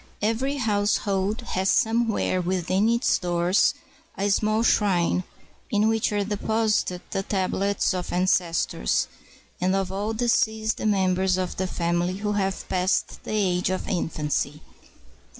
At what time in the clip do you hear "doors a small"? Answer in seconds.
3.19-4.63